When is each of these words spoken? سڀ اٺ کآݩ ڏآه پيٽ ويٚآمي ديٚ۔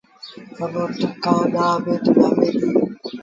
سڀ 0.57 0.73
اٺ 0.83 0.99
کآݩ 1.23 1.49
ڏآه 1.53 1.75
پيٽ 1.83 2.03
ويٚآمي 2.15 2.49
ديٚ۔ 2.59 2.75